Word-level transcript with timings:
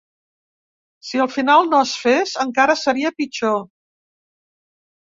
Si 1.09 1.21
al 1.25 1.29
final 1.35 1.69
no 1.75 1.83
es 1.89 1.93
fes, 2.05 2.33
encara 2.49 2.79
seria 2.87 3.15
pitjor. 3.23 3.65